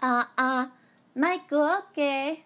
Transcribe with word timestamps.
Ah, 0.00 0.30
ah, 0.38 0.70
Michael, 1.16 1.68
okay. 1.90 2.44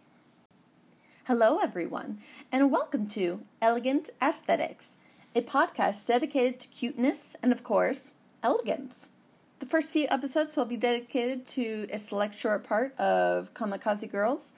Hello, 1.25 1.59
everyone, 1.59 2.19
and 2.51 2.73
welcome 2.73 3.07
to 3.09 3.43
Elegant 3.61 4.09
Aesthetics, 4.23 4.97
a 5.35 5.43
podcast 5.43 6.07
dedicated 6.07 6.61
to 6.61 6.69
cuteness 6.69 7.37
and, 7.43 7.53
of 7.53 7.63
course, 7.63 8.15
elegance. 8.43 9.11
The 9.59 9.67
first 9.67 9.93
few 9.93 10.07
episodes 10.09 10.57
will 10.57 10.65
be 10.65 10.79
dedicated 10.79 11.47
to 11.49 11.89
a 11.93 11.99
select 11.99 12.39
short 12.39 12.65
part 12.65 12.99
of 12.99 13.53
Kamikaze 13.53 14.11
Girls, 14.11 14.55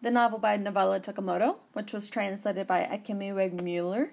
the 0.00 0.10
novel 0.10 0.38
by 0.38 0.56
Novala 0.56 0.98
Takemoto, 0.98 1.56
which 1.74 1.92
was 1.92 2.08
translated 2.08 2.66
by 2.66 2.88
Akemi 2.90 3.34
Wegmuller. 3.34 4.12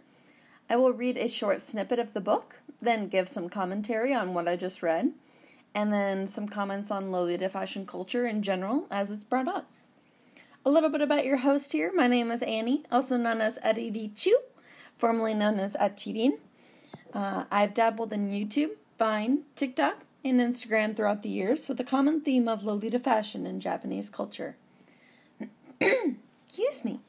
I 0.69 0.75
will 0.75 0.91
read 0.91 1.15
a 1.15 1.29
short 1.29 1.61
snippet 1.61 1.97
of 1.97 2.13
the 2.13 2.19
book, 2.19 2.59
then 2.79 3.07
give 3.07 3.29
some 3.29 3.47
commentary 3.47 4.13
on 4.13 4.33
what 4.33 4.49
I 4.49 4.57
just 4.57 4.83
read 4.83 5.13
and 5.73 5.91
then 5.93 6.27
some 6.27 6.47
comments 6.47 6.91
on 6.91 7.11
Lolita 7.11 7.49
fashion 7.49 7.85
culture 7.85 8.25
in 8.25 8.41
general 8.41 8.87
as 8.89 9.11
it's 9.11 9.23
brought 9.23 9.47
up. 9.47 9.69
A 10.65 10.69
little 10.69 10.89
bit 10.89 11.01
about 11.01 11.25
your 11.25 11.37
host 11.37 11.71
here. 11.71 11.91
My 11.95 12.07
name 12.07 12.31
is 12.31 12.41
Annie, 12.41 12.83
also 12.91 13.15
known 13.15 13.41
as 13.41 13.57
Aririchu, 13.59 14.33
formerly 14.97 15.33
known 15.33 15.59
as 15.59 15.75
Achirin. 15.75 16.39
Uh, 17.13 17.45
I've 17.49 17.73
dabbled 17.73 18.11
in 18.11 18.31
YouTube, 18.31 18.71
Vine, 18.99 19.43
TikTok, 19.55 20.03
and 20.25 20.39
Instagram 20.41 20.95
throughout 20.95 21.23
the 21.23 21.29
years 21.29 21.67
with 21.67 21.79
a 21.79 21.83
common 21.83 22.21
theme 22.21 22.47
of 22.47 22.63
Lolita 22.63 22.99
fashion 22.99 23.45
and 23.45 23.61
Japanese 23.61 24.09
culture. 24.09 24.55
Excuse 25.79 26.83
me. 26.83 26.99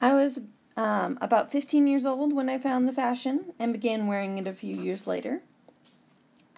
I 0.00 0.14
was 0.14 0.40
um, 0.76 1.18
about 1.20 1.50
15 1.50 1.86
years 1.86 2.06
old 2.06 2.32
when 2.32 2.48
I 2.48 2.58
found 2.58 2.88
the 2.88 2.92
fashion 2.92 3.52
and 3.58 3.72
began 3.72 4.06
wearing 4.06 4.38
it 4.38 4.46
a 4.46 4.52
few 4.52 4.76
years 4.76 5.06
later. 5.06 5.42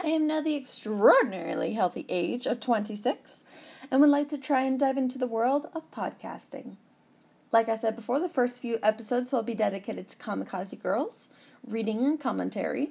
I 0.05 0.09
am 0.09 0.27
now 0.27 0.41
the 0.41 0.56
extraordinarily 0.56 1.74
healthy 1.74 2.05
age 2.09 2.47
of 2.47 2.59
26 2.59 3.45
and 3.88 4.01
would 4.01 4.10
like 4.10 4.29
to 4.30 4.38
try 4.38 4.62
and 4.62 4.79
dive 4.79 4.97
into 4.97 5.16
the 5.16 5.29
world 5.29 5.69
of 5.77 5.88
podcasting. 5.93 6.74
Like 7.52 7.68
I 7.68 7.76
said 7.76 7.95
before, 7.95 8.18
the 8.18 8.29
first 8.29 8.60
few 8.60 8.80
episodes 8.82 9.30
will 9.30 9.45
be 9.45 9.54
dedicated 9.54 10.09
to 10.09 10.16
Kamikaze 10.16 10.82
Girls, 10.82 11.29
reading 11.65 11.99
and 12.04 12.18
commentary, 12.18 12.91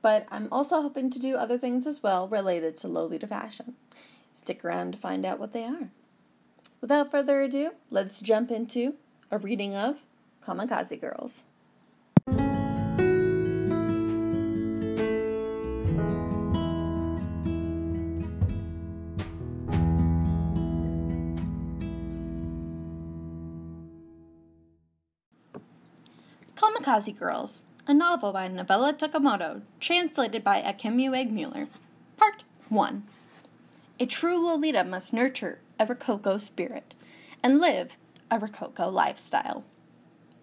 but 0.00 0.28
I'm 0.30 0.46
also 0.52 0.80
hoping 0.80 1.10
to 1.10 1.18
do 1.18 1.34
other 1.34 1.58
things 1.58 1.88
as 1.88 2.04
well 2.04 2.28
related 2.28 2.76
to 2.78 2.88
Lolita 2.88 3.26
fashion. 3.26 3.74
Stick 4.32 4.64
around 4.64 4.92
to 4.92 4.98
find 4.98 5.26
out 5.26 5.40
what 5.40 5.54
they 5.54 5.64
are. 5.64 5.88
Without 6.80 7.10
further 7.10 7.40
ado, 7.40 7.72
let's 7.90 8.20
jump 8.20 8.52
into 8.52 8.94
a 9.28 9.38
reading 9.38 9.74
of 9.74 9.96
Kamikaze 10.46 11.00
Girls. 11.00 11.42
Kamikaze 26.94 27.18
Girls, 27.18 27.62
a 27.88 27.94
novel 27.94 28.32
by 28.32 28.48
Novala 28.48 28.96
Takemoto, 28.96 29.62
translated 29.80 30.44
by 30.44 30.62
Akemi 30.62 31.10
Wegmuller. 31.10 31.66
Part 32.16 32.44
1 32.68 33.02
A 33.98 34.06
true 34.06 34.38
Lolita 34.38 34.84
must 34.84 35.12
nurture 35.12 35.58
a 35.80 35.86
Rococo 35.86 36.38
spirit 36.38 36.94
and 37.42 37.58
live 37.58 37.96
a 38.30 38.38
Rococo 38.38 38.88
lifestyle. 38.88 39.64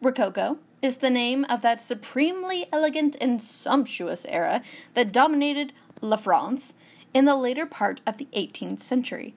Rococo 0.01 0.57
is 0.81 0.97
the 0.97 1.09
name 1.09 1.45
of 1.45 1.61
that 1.61 1.81
supremely 1.81 2.67
elegant 2.73 3.15
and 3.21 3.41
sumptuous 3.41 4.25
era 4.27 4.61
that 4.93 5.13
dominated 5.13 5.71
La 6.01 6.17
France 6.17 6.73
in 7.13 7.23
the 7.23 7.37
later 7.37 7.65
part 7.65 8.01
of 8.05 8.17
the 8.17 8.27
18th 8.33 8.83
century. 8.83 9.35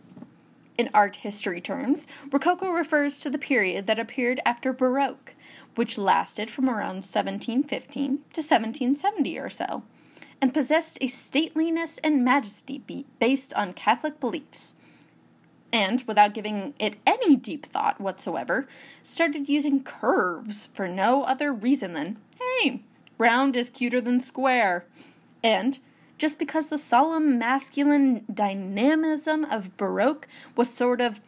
In 0.77 0.91
art 0.93 1.17
history 1.17 1.61
terms, 1.61 2.09
Rococo 2.33 2.71
refers 2.71 3.21
to 3.21 3.31
the 3.31 3.39
period 3.39 3.87
that 3.87 4.01
appeared 4.01 4.41
after 4.45 4.73
Baroque, 4.73 5.35
which 5.75 5.99
lasted 5.99 6.51
from 6.51 6.69
around 6.69 7.05
1715 7.05 8.19
to 8.33 8.41
1770 8.41 9.39
or 9.39 9.51
so, 9.51 9.83
and 10.41 10.55
possessed 10.55 10.99
a 11.01 11.07
stateliness 11.07 11.99
and 12.05 12.25
majesty 12.25 12.83
based 13.19 13.55
on 13.55 13.73
Catholic 13.73 14.21
beliefs. 14.21 14.75
And, 15.73 16.05
without 16.07 16.35
giving 16.35 16.75
it 16.79 16.97
any 17.05 17.35
deep 17.35 17.67
thought 17.67 18.01
whatsoever, 18.01 18.69
started 19.03 19.49
using 19.49 19.83
curves 19.83 20.69
for 20.73 20.87
no 20.87 21.25
other 21.25 21.53
reason 21.53 21.95
than, 21.95 22.19
hey, 22.39 22.83
round 23.19 23.57
is 23.57 23.71
cuter 23.71 24.01
than 24.01 24.21
square. 24.21 24.85
And, 25.43 25.81
just 26.17 26.39
because 26.39 26.69
the 26.69 26.79
solemn 26.79 27.39
masculine 27.39 28.25
dynamism 28.33 29.45
of 29.45 29.77
Baroque 29.77 30.29
was 30.57 30.73
sort 30.73 31.01
of 31.01 31.21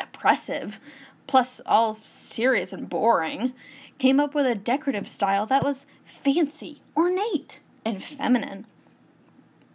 oppressive, 0.00 0.80
plus 1.26 1.60
all 1.66 1.94
serious 1.94 2.72
and 2.72 2.88
boring, 2.88 3.52
came 3.98 4.20
up 4.20 4.34
with 4.34 4.46
a 4.46 4.54
decorative 4.54 5.08
style 5.08 5.46
that 5.46 5.64
was 5.64 5.86
fancy, 6.04 6.82
ornate, 6.96 7.60
and 7.84 8.02
feminine. 8.02 8.66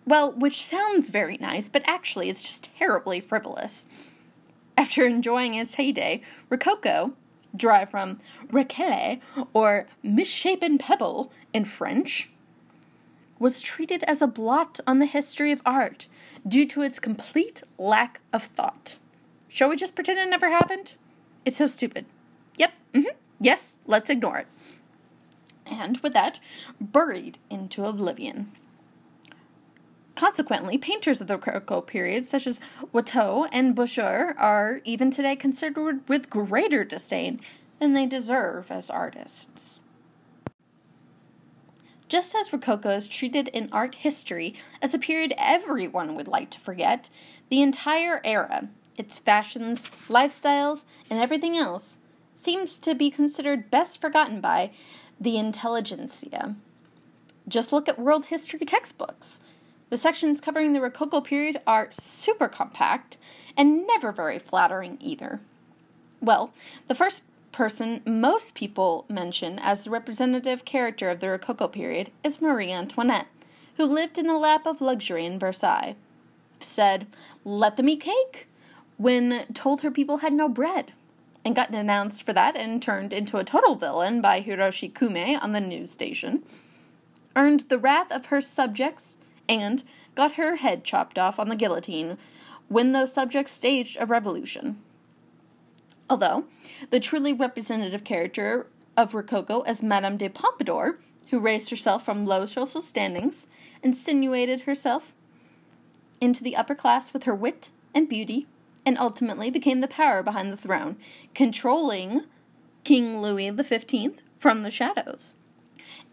Well, 0.06 0.32
which 0.32 0.66
sounds 0.66 1.10
very 1.10 1.38
nice, 1.38 1.70
but 1.70 1.84
actually 1.86 2.30
it's 2.30 2.44
just 2.44 2.70
terribly 2.78 3.20
frivolous. 3.20 3.88
After 4.78 5.06
enjoying 5.06 5.56
its 5.56 5.76
heyday, 5.76 6.22
Rococo, 6.50 7.14
derived 7.56 7.92
from 7.92 8.20
rocaille 8.52 9.20
or 9.54 9.88
misshapen 10.02 10.78
pebble 10.78 11.32
in 11.54 11.66
French, 11.66 12.30
was 13.40 13.62
treated 13.62 14.04
as 14.04 14.22
a 14.22 14.28
blot 14.28 14.80
on 14.86 15.00
the 15.00 15.06
history 15.06 15.52
of 15.52 15.62
art 15.66 16.08
due 16.48 16.66
to 16.68 16.82
its 16.82 17.00
complete 17.00 17.64
lack 17.78 18.22
of 18.32 18.44
thought. 18.44 18.98
Shall 19.48 19.70
we 19.70 19.76
just 19.76 19.96
pretend 19.96 20.20
it 20.20 20.30
never 20.30 20.50
happened? 20.50 20.96
It's 21.46 21.58
so 21.58 21.68
stupid. 21.68 22.06
Yep, 22.58 22.74
mm-hmm, 22.94 23.18
yes, 23.40 23.78
let's 23.86 24.10
ignore 24.10 24.40
it. 24.40 24.48
And 25.66 25.98
with 26.00 26.14
that, 26.14 26.40
buried 26.80 27.38
into 27.50 27.86
oblivion. 27.86 28.52
Consequently, 30.16 30.78
painters 30.78 31.22
of 31.22 31.28
the 31.28 31.38
Rococo 31.38 31.82
period, 31.82 32.26
such 32.26 32.46
as 32.46 32.60
Watteau 32.92 33.48
and 33.52 33.74
Boucher, 33.74 34.36
are 34.38 34.82
even 34.84 35.10
today 35.10 35.36
considered 35.36 36.08
with 36.08 36.30
greater 36.30 36.84
disdain 36.84 37.40
than 37.80 37.94
they 37.94 38.06
deserve 38.06 38.70
as 38.70 38.90
artists. 38.90 39.80
Just 42.08 42.36
as 42.36 42.52
Rococo 42.52 42.90
is 42.90 43.08
treated 43.08 43.48
in 43.48 43.70
art 43.72 43.96
history 43.96 44.54
as 44.82 44.94
a 44.94 45.00
period 45.00 45.34
everyone 45.38 46.14
would 46.14 46.28
like 46.28 46.50
to 46.52 46.60
forget, 46.60 47.10
the 47.50 47.62
entire 47.62 48.20
era, 48.26 48.68
its 48.98 49.18
fashions, 49.18 49.86
lifestyles, 50.08 50.84
and 51.10 51.20
everything 51.20 51.58
else, 51.58 51.98
seems 52.36 52.80
to 52.80 52.96
be 52.96 53.12
considered 53.12 53.72
best 53.72 54.02
forgotten 54.02 54.42
by 54.42 54.72
the 55.20 55.38
intelligentsia. 55.38 56.56
Just 57.48 57.72
look 57.72 57.88
at 57.88 58.00
world 58.00 58.26
history 58.26 58.60
textbooks. 58.60 59.40
The 59.90 59.98
sections 59.98 60.42
covering 60.42 60.74
the 60.74 60.82
Rococo 60.82 61.22
period 61.22 61.62
are 61.68 61.90
super 61.92 62.48
compact 62.48 63.18
and 63.58 63.86
never 63.86 64.12
very 64.12 64.40
flattering 64.40 64.98
either. 65.00 65.42
Well, 66.22 66.54
the 66.88 66.96
first 66.96 67.24
person 67.52 68.02
most 68.06 68.56
people 68.56 69.06
mention 69.10 69.60
as 69.60 69.84
the 69.84 69.90
representative 69.90 70.66
character 70.66 71.10
of 71.10 71.20
the 71.20 71.30
Rococo 71.30 71.68
period 71.68 72.12
is 72.24 72.42
Marie 72.42 72.72
Antoinette, 72.72 73.28
who 73.78 73.86
lived 73.86 74.18
in 74.18 74.28
the 74.28 74.38
lap 74.38 74.66
of 74.66 74.82
luxury 74.82 75.26
in 75.26 75.38
Versailles. 75.38 75.96
Said, 76.60 77.08
Let 77.44 77.76
them 77.76 77.90
eat 77.90 78.02
cake, 78.02 78.48
when 79.02 79.48
told 79.56 79.82
her 79.82 79.90
people 79.90 80.18
had 80.18 80.32
no 80.32 80.48
bread, 80.48 80.94
and 81.44 81.56
got 81.56 81.72
denounced 81.72 82.22
for 82.22 82.34
that 82.34 82.56
and 82.56 82.84
turned 82.84 83.12
into 83.12 83.38
a 83.38 83.44
total 83.44 83.74
villain 83.74 84.22
by 84.22 84.40
Hiroshi 84.40 84.94
Kume 84.94 85.42
on 85.42 85.54
the 85.54 85.60
news 85.60 85.90
station, 85.90 86.44
earned 87.36 87.62
the 87.62 87.80
wrath 87.80 88.12
of 88.12 88.28
her 88.28 88.42
subjects, 88.42 89.18
and 89.50 89.84
got 90.14 90.34
her 90.34 90.58
head 90.58 90.84
chopped 90.84 91.18
off 91.18 91.40
on 91.40 91.50
the 91.50 91.56
guillotine 91.56 92.16
when 92.68 92.92
those 92.92 93.12
subjects 93.12 93.54
staged 93.54 93.98
a 94.00 94.06
revolution. 94.06 94.78
Although, 96.08 96.46
the 96.92 97.00
truly 97.00 97.34
representative 97.34 98.04
character 98.04 98.68
of 98.96 99.16
Rococo 99.16 99.62
as 99.62 99.82
Madame 99.82 100.18
de 100.18 100.30
Pompadour, 100.30 101.00
who 101.32 101.40
raised 101.40 101.72
herself 101.72 102.06
from 102.06 102.28
low 102.28 102.46
social 102.46 102.82
standings, 102.82 103.48
insinuated 103.82 104.62
herself 104.62 105.12
into 106.20 106.44
the 106.44 106.56
upper 106.56 106.76
class 106.76 107.14
with 107.14 107.24
her 107.24 107.34
wit 107.34 107.70
and 107.96 108.08
beauty 108.08 108.46
and 108.86 108.98
ultimately 108.98 109.50
became 109.50 109.82
the 109.82 109.88
power 109.88 110.24
behind 110.24 110.52
the 110.52 110.58
throne, 110.58 110.98
controlling 111.34 112.24
King 112.84 113.22
Louis 113.22 113.50
XV 113.50 114.22
from 114.40 114.64
the 114.64 114.72
shadows. 114.72 115.34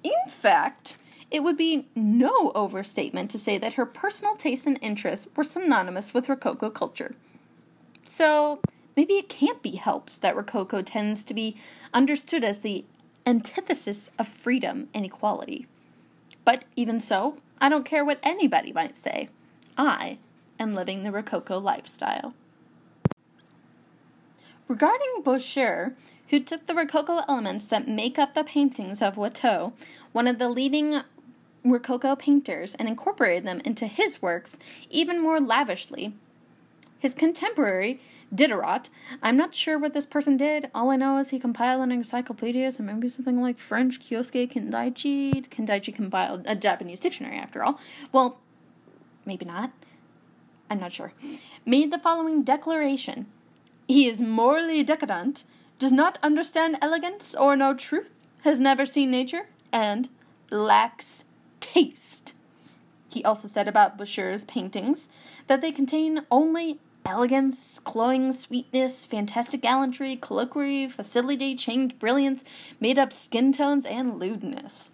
In 0.02 0.28
fact, 0.28 0.96
it 1.30 1.42
would 1.42 1.56
be 1.56 1.88
no 1.94 2.52
overstatement 2.54 3.30
to 3.30 3.38
say 3.38 3.58
that 3.58 3.74
her 3.74 3.86
personal 3.86 4.36
tastes 4.36 4.66
and 4.66 4.78
interests 4.80 5.28
were 5.36 5.44
synonymous 5.44 6.14
with 6.14 6.28
Rococo 6.28 6.70
culture. 6.70 7.14
So, 8.04 8.60
maybe 8.96 9.14
it 9.14 9.28
can't 9.28 9.62
be 9.62 9.76
helped 9.76 10.22
that 10.22 10.36
Rococo 10.36 10.82
tends 10.82 11.24
to 11.24 11.34
be 11.34 11.56
understood 11.92 12.44
as 12.44 12.60
the 12.60 12.84
antithesis 13.26 14.10
of 14.18 14.26
freedom 14.26 14.88
and 14.94 15.04
equality. 15.04 15.66
But 16.44 16.64
even 16.76 16.98
so, 16.98 17.36
I 17.60 17.68
don't 17.68 17.84
care 17.84 18.04
what 18.04 18.20
anybody 18.22 18.72
might 18.72 18.98
say. 18.98 19.28
I 19.76 20.18
am 20.58 20.74
living 20.74 21.02
the 21.02 21.12
Rococo 21.12 21.58
lifestyle. 21.58 22.32
Regarding 24.68 25.22
Boucher, 25.24 25.94
who 26.28 26.40
took 26.40 26.66
the 26.66 26.74
Rococo 26.74 27.22
elements 27.26 27.64
that 27.64 27.88
make 27.88 28.18
up 28.18 28.34
the 28.34 28.44
paintings 28.44 29.00
of 29.00 29.16
Watteau, 29.16 29.72
one 30.12 30.28
of 30.28 30.38
the 30.38 30.50
leading 30.50 31.00
Rococo 31.64 32.14
painters, 32.14 32.74
and 32.74 32.86
incorporated 32.86 33.44
them 33.44 33.62
into 33.64 33.86
his 33.86 34.20
works 34.20 34.58
even 34.90 35.22
more 35.22 35.40
lavishly. 35.40 36.14
His 36.98 37.14
contemporary, 37.14 38.00
Diderot, 38.34 38.90
I'm 39.22 39.38
not 39.38 39.54
sure 39.54 39.78
what 39.78 39.94
this 39.94 40.04
person 40.04 40.36
did. 40.36 40.70
All 40.74 40.90
I 40.90 40.96
know 40.96 41.16
is 41.16 41.30
he 41.30 41.38
compiled 41.38 41.82
an 41.82 41.90
encyclopedia, 41.90 42.70
so 42.70 42.82
maybe 42.82 43.08
something 43.08 43.40
like 43.40 43.58
French 43.58 44.00
Kyosuke 44.00 44.52
Kindaichi. 44.52 45.48
Kendaichi 45.48 45.94
compiled 45.94 46.42
a 46.46 46.54
Japanese 46.54 47.00
dictionary, 47.00 47.38
after 47.38 47.64
all. 47.64 47.80
Well, 48.12 48.38
maybe 49.24 49.46
not. 49.46 49.72
I'm 50.68 50.78
not 50.78 50.92
sure. 50.92 51.14
Made 51.64 51.90
the 51.90 51.98
following 51.98 52.42
declaration 52.42 53.28
He 53.88 54.06
is 54.06 54.20
morally 54.20 54.84
decadent, 54.84 55.44
does 55.78 55.92
not 55.92 56.18
understand 56.22 56.76
elegance 56.82 57.34
or 57.34 57.56
know 57.56 57.72
truth, 57.72 58.10
has 58.42 58.60
never 58.60 58.84
seen 58.84 59.10
nature, 59.10 59.48
and 59.72 60.10
lacks 60.50 61.24
taste. 61.60 62.34
He 63.08 63.24
also 63.24 63.48
said 63.48 63.66
about 63.66 63.96
Boucher's 63.96 64.44
paintings 64.44 65.08
that 65.46 65.62
they 65.62 65.72
contain 65.72 66.26
only 66.30 66.78
elegance, 67.06 67.78
cloying 67.78 68.30
sweetness, 68.32 69.06
fantastic 69.06 69.62
gallantry, 69.62 70.16
colloquy, 70.16 70.86
facility, 70.88 71.56
changed 71.56 71.98
brilliance, 71.98 72.44
made 72.78 72.98
up 72.98 73.14
skin 73.14 73.54
tones, 73.54 73.86
and 73.86 74.20
lewdness. 74.20 74.90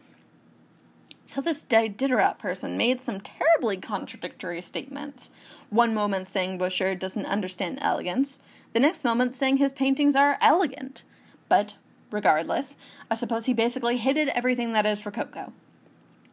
So 1.27 1.41
this 1.41 1.63
Diderot 1.63 2.39
person 2.39 2.77
made 2.77 3.01
some 3.01 3.21
terribly 3.21 3.77
contradictory 3.77 4.61
statements. 4.61 5.33
One 5.71 5.93
moment 5.93 6.29
saying 6.29 6.59
Boucher 6.59 6.95
doesn't 6.95 7.27
understand 7.27 7.79
elegance, 7.81 8.39
the 8.75 8.81
next 8.81 9.05
moment 9.05 9.35
saying 9.35 9.57
his 9.57 9.73
paintings 9.73 10.15
are 10.15 10.37
elegant. 10.41 11.05
But 11.49 11.75
regardless, 12.11 12.77
I 13.11 13.15
suppose 13.15 13.47
he 13.47 13.55
basically 13.55 13.97
hated 13.97 14.29
everything 14.29 14.73
that 14.73 14.85
is 14.85 15.07
Rococo. 15.07 15.53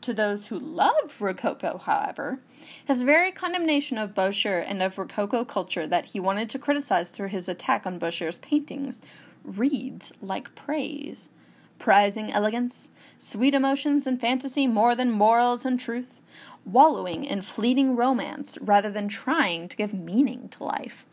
To 0.02 0.14
those 0.14 0.48
who 0.48 0.58
love 0.58 1.22
Rococo, 1.22 1.78
however, 1.78 2.40
his 2.84 3.04
very 3.04 3.32
condemnation 3.32 4.00
of 4.00 4.16
Boucher 4.16 4.58
and 4.58 4.82
of 4.82 4.98
Rococo 4.98 5.46
culture 5.46 5.86
that 5.86 6.06
he 6.06 6.20
wanted 6.20 6.50
to 6.50 6.60
criticize 6.60 7.12
through 7.12 7.28
his 7.28 7.48
attack 7.48 7.86
on 7.86 8.00
Boucher's 8.00 8.40
paintings 8.40 9.02
reads 9.44 10.12
like 10.20 10.56
praise. 10.56 11.30
Prizing 11.78 12.32
elegance, 12.32 12.90
sweet 13.20 13.54
emotions 13.54 14.08
and 14.08 14.20
fantasy 14.20 14.66
more 14.66 14.96
than 14.96 15.12
morals 15.12 15.66
and 15.66 15.80
truth, 15.80 16.20
wallowing 16.66 17.24
in 17.24 17.44
fleeting 17.44 17.96
romance 17.96 18.58
rather 18.62 18.90
than 18.90 19.08
trying 19.08 19.68
to 19.68 19.78
give 19.78 19.94
meaning 19.94 20.50
to 20.50 20.64
life. 20.64 21.06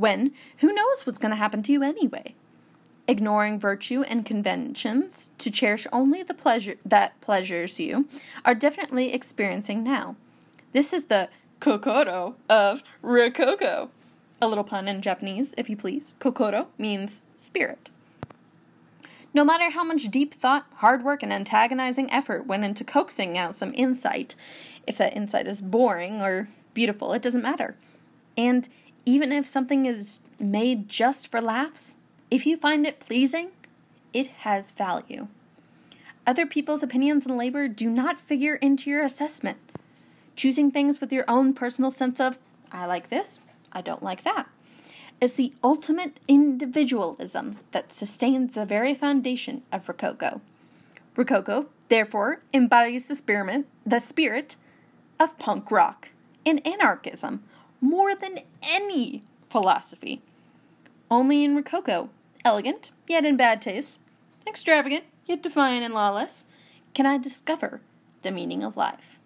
When 0.00 0.32
who 0.58 0.72
knows 0.72 1.04
what's 1.04 1.18
going 1.18 1.30
to 1.30 1.36
happen 1.36 1.62
to 1.64 1.72
you 1.72 1.82
anyway? 1.82 2.34
ignoring 3.06 3.58
virtue 3.58 4.02
and 4.02 4.24
conventions 4.24 5.30
to 5.36 5.50
cherish 5.50 5.84
only 5.92 6.22
the 6.22 6.32
pleasure 6.32 6.76
that 6.84 7.20
pleasures 7.20 7.80
you, 7.80 8.06
are 8.44 8.54
definitely 8.54 9.12
experiencing 9.12 9.82
now. 9.82 10.14
This 10.72 10.92
is 10.92 11.06
the 11.06 11.28
kokoro 11.58 12.36
of 12.48 12.84
Rococo. 13.02 13.90
A 14.40 14.46
little 14.46 14.62
pun 14.62 14.86
in 14.86 15.02
Japanese, 15.02 15.54
if 15.58 15.68
you 15.68 15.76
please. 15.76 16.14
Kokoro 16.20 16.68
means 16.78 17.22
spirit. 17.36 17.90
No 19.34 19.44
matter 19.44 19.70
how 19.70 19.82
much 19.82 20.08
deep 20.08 20.32
thought, 20.32 20.66
hard 20.76 21.02
work, 21.02 21.24
and 21.24 21.32
antagonizing 21.32 22.12
effort 22.12 22.46
went 22.46 22.64
into 22.64 22.84
coaxing 22.84 23.36
out 23.36 23.56
some 23.56 23.74
insight, 23.74 24.36
if 24.86 24.96
that 24.98 25.16
insight 25.16 25.48
is 25.48 25.60
boring 25.60 26.22
or 26.22 26.48
beautiful, 26.74 27.12
it 27.12 27.22
doesn't 27.22 27.42
matter. 27.42 27.74
And 28.36 28.68
even 29.06 29.32
if 29.32 29.46
something 29.46 29.86
is 29.86 30.20
made 30.38 30.88
just 30.88 31.28
for 31.28 31.40
laughs, 31.40 31.96
if 32.30 32.46
you 32.46 32.56
find 32.56 32.86
it 32.86 33.00
pleasing, 33.00 33.50
it 34.12 34.28
has 34.28 34.70
value. 34.70 35.28
Other 36.26 36.46
people's 36.46 36.82
opinions 36.82 37.26
and 37.26 37.36
labor 37.36 37.66
do 37.66 37.88
not 37.88 38.20
figure 38.20 38.56
into 38.56 38.90
your 38.90 39.02
assessment. 39.02 39.58
Choosing 40.36 40.70
things 40.70 41.00
with 41.00 41.12
your 41.12 41.24
own 41.28 41.54
personal 41.54 41.90
sense 41.90 42.20
of, 42.20 42.38
I 42.70 42.86
like 42.86 43.10
this, 43.10 43.40
I 43.72 43.80
don't 43.80 44.02
like 44.02 44.22
that, 44.24 44.48
is 45.20 45.34
the 45.34 45.52
ultimate 45.62 46.18
individualism 46.28 47.56
that 47.72 47.92
sustains 47.92 48.54
the 48.54 48.64
very 48.64 48.94
foundation 48.94 49.62
of 49.72 49.88
Rococo. 49.88 50.40
Rococo, 51.16 51.66
therefore, 51.88 52.40
embodies 52.54 53.06
the 53.06 53.14
spirit, 53.14 53.66
the 53.84 53.98
spirit 53.98 54.56
of 55.18 55.38
punk 55.38 55.70
rock 55.70 56.08
and 56.46 56.66
anarchism 56.66 57.42
more 57.80 58.14
than 58.14 58.40
any 58.62 59.22
philosophy. 59.48 60.22
Only 61.10 61.44
in 61.44 61.56
Rococo 61.56 62.10
elegant, 62.44 62.90
yet 63.06 63.24
in 63.24 63.36
bad 63.36 63.60
taste, 63.60 63.98
extravagant, 64.46 65.04
yet 65.26 65.42
defiant 65.42 65.84
and 65.84 65.94
lawless, 65.94 66.44
can 66.94 67.06
I 67.06 67.18
discover 67.18 67.80
the 68.22 68.30
meaning 68.30 68.62
of 68.62 68.76
life. 68.76 69.18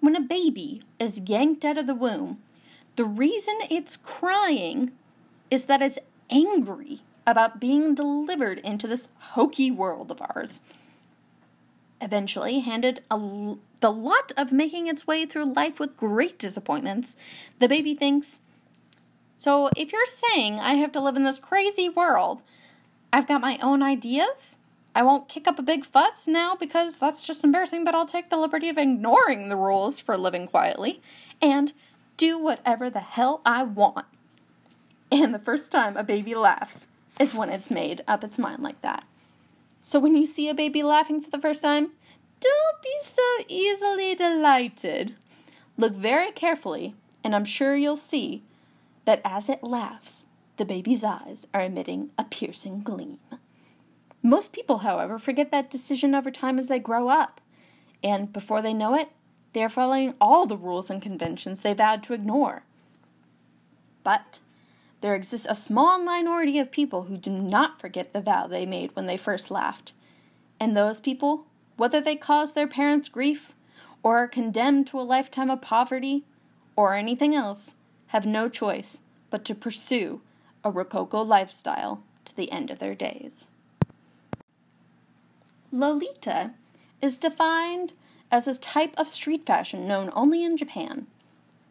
When 0.00 0.16
a 0.16 0.20
baby 0.20 0.82
is 0.98 1.22
yanked 1.26 1.64
out 1.64 1.78
of 1.78 1.86
the 1.86 1.94
womb, 1.94 2.38
the 2.96 3.04
reason 3.04 3.56
it's 3.70 3.96
crying 3.96 4.92
is 5.50 5.64
that 5.64 5.82
it's 5.82 5.98
angry 6.30 7.00
about 7.26 7.60
being 7.60 7.94
delivered 7.94 8.58
into 8.58 8.86
this 8.86 9.08
hokey 9.18 9.70
world 9.70 10.10
of 10.10 10.20
ours. 10.20 10.60
Eventually, 12.04 12.60
handed 12.60 13.00
the 13.08 13.90
lot 13.90 14.30
of 14.36 14.52
making 14.52 14.88
its 14.88 15.06
way 15.06 15.24
through 15.24 15.54
life 15.54 15.80
with 15.80 15.96
great 15.96 16.38
disappointments, 16.38 17.16
the 17.60 17.68
baby 17.68 17.94
thinks, 17.94 18.40
so 19.38 19.70
if 19.74 19.90
you're 19.90 20.04
saying 20.06 20.60
I 20.60 20.74
have 20.74 20.92
to 20.92 21.00
live 21.00 21.16
in 21.16 21.24
this 21.24 21.38
crazy 21.38 21.88
world, 21.88 22.42
I've 23.10 23.26
got 23.26 23.40
my 23.40 23.58
own 23.62 23.82
ideas. 23.82 24.58
I 24.94 25.02
won't 25.02 25.30
kick 25.30 25.48
up 25.48 25.58
a 25.58 25.62
big 25.62 25.86
fuss 25.86 26.28
now 26.28 26.54
because 26.54 26.96
that's 26.96 27.22
just 27.22 27.42
embarrassing, 27.42 27.84
but 27.84 27.94
I'll 27.94 28.06
take 28.06 28.28
the 28.28 28.36
liberty 28.36 28.68
of 28.68 28.76
ignoring 28.76 29.48
the 29.48 29.56
rules 29.56 29.98
for 29.98 30.18
living 30.18 30.46
quietly 30.46 31.00
and 31.40 31.72
do 32.18 32.38
whatever 32.38 32.90
the 32.90 33.00
hell 33.00 33.40
I 33.46 33.62
want. 33.62 34.06
And 35.10 35.34
the 35.34 35.38
first 35.38 35.72
time 35.72 35.96
a 35.96 36.04
baby 36.04 36.34
laughs 36.34 36.86
is 37.18 37.32
when 37.32 37.48
it's 37.48 37.70
made 37.70 38.04
up 38.06 38.24
its 38.24 38.38
mind 38.38 38.62
like 38.62 38.82
that. 38.82 39.04
So 39.86 40.00
when 40.00 40.16
you 40.16 40.26
see 40.26 40.48
a 40.48 40.54
baby 40.54 40.82
laughing 40.82 41.20
for 41.20 41.30
the 41.30 41.38
first 41.38 41.60
time, 41.60 41.90
don't 42.40 42.82
be 42.82 42.96
so 43.02 43.44
easily 43.48 44.14
delighted. 44.14 45.14
Look 45.76 45.92
very 45.92 46.32
carefully, 46.32 46.94
and 47.22 47.36
I'm 47.36 47.44
sure 47.44 47.76
you'll 47.76 47.98
see 47.98 48.42
that 49.04 49.20
as 49.26 49.50
it 49.50 49.62
laughs, 49.62 50.24
the 50.56 50.64
baby's 50.64 51.04
eyes 51.04 51.46
are 51.52 51.60
emitting 51.60 52.12
a 52.16 52.24
piercing 52.24 52.80
gleam. 52.80 53.18
Most 54.22 54.52
people, 54.52 54.78
however, 54.78 55.18
forget 55.18 55.50
that 55.50 55.70
decision 55.70 56.14
over 56.14 56.30
time 56.30 56.58
as 56.58 56.68
they 56.68 56.78
grow 56.78 57.08
up, 57.08 57.42
and 58.02 58.32
before 58.32 58.62
they 58.62 58.72
know 58.72 58.94
it, 58.94 59.10
they 59.52 59.62
are 59.62 59.68
following 59.68 60.14
all 60.18 60.46
the 60.46 60.56
rules 60.56 60.88
and 60.88 61.02
conventions 61.02 61.60
they 61.60 61.74
vowed 61.74 62.02
to 62.04 62.14
ignore. 62.14 62.62
But 64.02 64.40
there 65.04 65.14
exists 65.14 65.46
a 65.50 65.54
small 65.54 65.98
minority 65.98 66.58
of 66.58 66.70
people 66.70 67.02
who 67.02 67.18
do 67.18 67.28
not 67.28 67.78
forget 67.78 68.14
the 68.14 68.22
vow 68.22 68.46
they 68.46 68.64
made 68.64 68.96
when 68.96 69.04
they 69.04 69.18
first 69.18 69.50
laughed. 69.50 69.92
And 70.58 70.74
those 70.74 70.98
people, 70.98 71.44
whether 71.76 72.00
they 72.00 72.16
cause 72.16 72.54
their 72.54 72.66
parents 72.66 73.10
grief, 73.10 73.52
or 74.02 74.16
are 74.16 74.26
condemned 74.26 74.86
to 74.86 74.98
a 74.98 75.02
lifetime 75.02 75.50
of 75.50 75.60
poverty, 75.60 76.24
or 76.74 76.94
anything 76.94 77.34
else, 77.34 77.74
have 78.06 78.24
no 78.24 78.48
choice 78.48 79.00
but 79.28 79.44
to 79.44 79.54
pursue 79.54 80.22
a 80.64 80.70
Rococo 80.70 81.20
lifestyle 81.20 82.02
to 82.24 82.34
the 82.34 82.50
end 82.50 82.70
of 82.70 82.78
their 82.78 82.94
days. 82.94 83.46
Lolita 85.70 86.52
is 87.02 87.18
defined 87.18 87.92
as 88.30 88.48
a 88.48 88.58
type 88.58 88.94
of 88.96 89.08
street 89.08 89.44
fashion 89.44 89.86
known 89.86 90.08
only 90.14 90.42
in 90.42 90.56
Japan. 90.56 91.08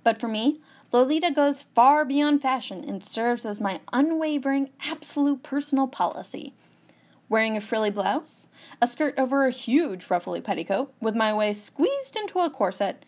But 0.04 0.20
for 0.20 0.28
me, 0.28 0.60
Lolita 0.94 1.32
goes 1.32 1.64
far 1.64 2.06
beyond 2.06 2.44
fashion 2.44 2.86
and 2.88 3.04
serves 3.04 3.46
as 3.48 3.60
my 3.60 3.82
unwavering, 3.92 4.70
absolute 4.86 5.42
personal 5.42 5.88
policy. 5.88 6.54
Wearing 7.28 7.58
a 7.58 7.62
frilly 7.62 7.90
blouse, 7.90 8.46
a 8.80 8.86
skirt 8.86 9.16
over 9.18 9.48
a 9.48 9.52
huge 9.52 10.12
ruffly 10.12 10.40
petticoat, 10.40 10.94
with 11.02 11.16
my 11.16 11.34
waist 11.34 11.66
squeezed 11.66 12.16
into 12.16 12.38
a 12.40 12.50
corset, 12.52 13.06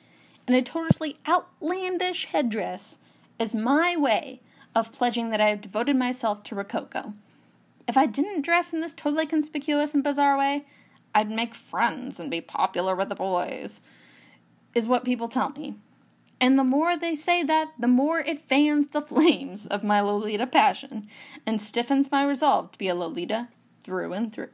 and 0.47 0.55
a 0.55 0.63
totally 0.63 1.19
outlandish 1.27 2.25
headdress 2.25 2.97
is 3.37 3.53
my 3.53 3.95
way 3.95 4.41
of 4.73 4.91
pledging 4.91 5.29
that 5.29 5.39
I 5.39 5.49
have 5.49 5.61
devoted 5.61 5.95
myself 5.95 6.41
to 6.45 6.55
Rococo. 6.55 7.13
If 7.87 7.97
I 7.97 8.07
didn't 8.07 8.41
dress 8.41 8.73
in 8.73 8.81
this 8.81 8.95
totally 8.95 9.27
conspicuous 9.27 9.93
and 9.93 10.03
bizarre 10.03 10.39
way, 10.39 10.65
I'd 11.13 11.29
make 11.29 11.53
friends 11.53 12.19
and 12.19 12.31
be 12.31 12.41
popular 12.41 12.95
with 12.95 13.09
the 13.09 13.15
boys, 13.15 13.79
is 14.73 14.87
what 14.87 15.05
people 15.05 15.29
tell 15.29 15.51
me. 15.51 15.75
And 16.39 16.59
the 16.59 16.63
more 16.63 16.97
they 16.97 17.15
say 17.15 17.43
that, 17.43 17.69
the 17.79 17.87
more 17.87 18.19
it 18.19 18.47
fans 18.47 18.87
the 18.89 19.01
flames 19.01 19.67
of 19.67 19.83
my 19.83 20.01
Lolita 20.01 20.47
passion 20.47 21.07
and 21.45 21.61
stiffens 21.61 22.11
my 22.11 22.25
resolve 22.25 22.71
to 22.73 22.77
be 22.77 22.87
a 22.87 22.95
Lolita 22.95 23.47
through 23.83 24.13
and 24.13 24.33
through. 24.33 24.49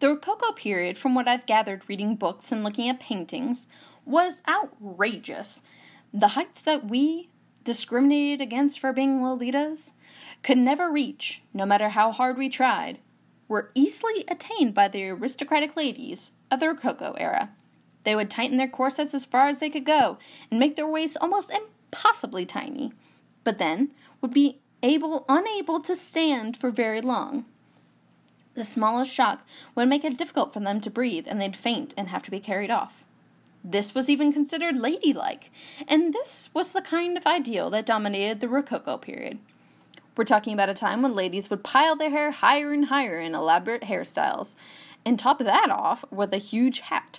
The 0.00 0.10
Rococo 0.10 0.52
period, 0.52 0.98
from 0.98 1.14
what 1.14 1.26
I've 1.26 1.46
gathered 1.46 1.88
reading 1.88 2.16
books 2.16 2.52
and 2.52 2.62
looking 2.62 2.88
at 2.90 3.00
paintings, 3.00 3.66
was 4.04 4.42
outrageous. 4.46 5.62
The 6.12 6.28
heights 6.28 6.60
that 6.62 6.86
we, 6.86 7.30
discriminated 7.64 8.42
against 8.42 8.78
for 8.78 8.92
being 8.92 9.20
Lolitas, 9.20 9.92
could 10.42 10.58
never 10.58 10.90
reach, 10.90 11.42
no 11.54 11.64
matter 11.64 11.88
how 11.88 12.12
hard 12.12 12.36
we 12.36 12.50
tried, 12.50 12.98
were 13.48 13.70
easily 13.74 14.24
attained 14.28 14.74
by 14.74 14.88
the 14.88 15.08
aristocratic 15.08 15.76
ladies 15.76 16.32
of 16.50 16.60
the 16.60 16.68
Rococo 16.68 17.14
era. 17.18 17.50
They 18.06 18.14
would 18.14 18.30
tighten 18.30 18.56
their 18.56 18.68
corsets 18.68 19.14
as 19.14 19.24
far 19.24 19.48
as 19.48 19.58
they 19.58 19.68
could 19.68 19.84
go 19.84 20.18
and 20.48 20.60
make 20.60 20.76
their 20.76 20.86
waists 20.86 21.16
almost 21.20 21.50
impossibly 21.50 22.46
tiny, 22.46 22.92
but 23.42 23.58
then 23.58 23.90
would 24.20 24.32
be 24.32 24.60
able 24.80 25.24
unable 25.28 25.80
to 25.80 25.96
stand 25.96 26.56
for 26.56 26.70
very 26.70 27.00
long. 27.00 27.46
The 28.54 28.62
smallest 28.62 29.12
shock 29.12 29.44
would 29.74 29.88
make 29.88 30.04
it 30.04 30.16
difficult 30.16 30.52
for 30.52 30.60
them 30.60 30.80
to 30.82 30.88
breathe 30.88 31.26
and 31.26 31.40
they'd 31.40 31.56
faint 31.56 31.94
and 31.96 32.06
have 32.10 32.22
to 32.22 32.30
be 32.30 32.38
carried 32.38 32.70
off. 32.70 33.02
This 33.64 33.92
was 33.92 34.08
even 34.08 34.32
considered 34.32 34.76
ladylike, 34.76 35.50
and 35.88 36.14
this 36.14 36.48
was 36.54 36.70
the 36.70 36.82
kind 36.82 37.16
of 37.16 37.26
ideal 37.26 37.70
that 37.70 37.86
dominated 37.86 38.38
the 38.38 38.48
Rococo 38.48 38.98
period. 38.98 39.40
We're 40.16 40.22
talking 40.22 40.52
about 40.52 40.68
a 40.68 40.74
time 40.74 41.02
when 41.02 41.16
ladies 41.16 41.50
would 41.50 41.64
pile 41.64 41.96
their 41.96 42.10
hair 42.10 42.30
higher 42.30 42.72
and 42.72 42.84
higher 42.84 43.18
in 43.18 43.34
elaborate 43.34 43.82
hairstyles, 43.82 44.54
and 45.04 45.18
top 45.18 45.40
that 45.40 45.70
off 45.70 46.04
with 46.12 46.32
a 46.32 46.38
huge 46.38 46.78
hat, 46.78 47.18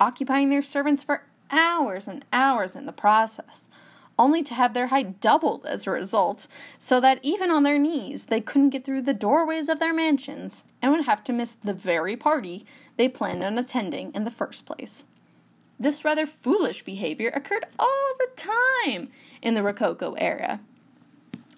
occupying 0.00 0.50
their 0.50 0.62
servants 0.62 1.02
for 1.02 1.22
hours 1.50 2.06
and 2.06 2.24
hours 2.32 2.74
in 2.76 2.86
the 2.86 2.92
process, 2.92 3.68
only 4.18 4.42
to 4.42 4.54
have 4.54 4.74
their 4.74 4.88
height 4.88 5.20
doubled 5.20 5.64
as 5.66 5.86
a 5.86 5.90
result, 5.90 6.48
so 6.78 7.00
that 7.00 7.20
even 7.22 7.50
on 7.50 7.62
their 7.62 7.78
knees 7.78 8.26
they 8.26 8.40
couldn't 8.40 8.70
get 8.70 8.84
through 8.84 9.02
the 9.02 9.14
doorways 9.14 9.68
of 9.68 9.78
their 9.78 9.94
mansions 9.94 10.64
and 10.82 10.92
would 10.92 11.04
have 11.04 11.22
to 11.24 11.32
miss 11.32 11.52
the 11.52 11.74
very 11.74 12.16
party 12.16 12.66
they 12.96 13.08
planned 13.08 13.44
on 13.44 13.58
attending 13.58 14.12
in 14.14 14.24
the 14.24 14.30
first 14.30 14.66
place. 14.66 15.04
This 15.78 16.04
rather 16.04 16.26
foolish 16.26 16.84
behavior 16.84 17.30
occurred 17.32 17.66
all 17.78 18.12
the 18.18 18.28
time 18.34 19.10
in 19.40 19.54
the 19.54 19.62
Rococo 19.62 20.14
era. 20.14 20.60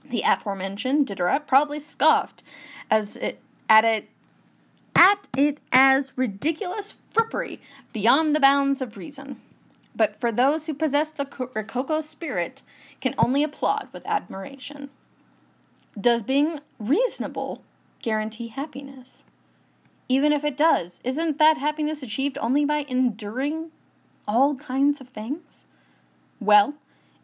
The 0.05 0.23
aforementioned 0.27 1.07
Diderot 1.07 1.47
probably 1.47 1.81
scoffed 1.81 2.43
as 2.91 3.17
it, 3.17 3.41
at 3.69 3.85
it 3.85 4.09
at 5.01 5.27
it 5.35 5.59
as 5.73 6.13
ridiculous 6.15 6.95
frippery 7.15 7.59
beyond 7.93 8.37
the 8.37 8.41
bounds 8.41 8.83
of 8.83 8.99
reason. 8.99 9.41
But 9.97 10.21
for 10.21 10.31
those 10.31 10.67
who 10.67 10.75
possess 10.75 11.11
the 11.11 11.27
Rococo 11.55 12.03
spirit 12.03 12.63
can 13.01 13.15
only 13.17 13.43
applaud 13.43 13.89
with 13.93 14.07
admiration. 14.07 14.91
Does 15.99 16.23
being 16.23 16.61
reasonable 16.79 17.63
guarantee 18.03 18.49
happiness? 18.49 19.25
Even 20.09 20.33
if 20.33 20.45
it 20.45 20.57
does, 20.57 21.01
isn't 21.03 21.39
that 21.39 21.57
happiness 21.57 22.03
achieved 22.03 22.37
only 22.39 22.65
by 22.67 22.85
enduring 22.87 23.71
all 24.29 24.55
kinds 24.55 25.01
of 25.01 25.09
things? 25.09 25.65
Well, 26.41 26.75